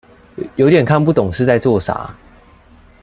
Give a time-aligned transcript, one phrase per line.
[0.55, 2.15] 有點看不懂是在做啥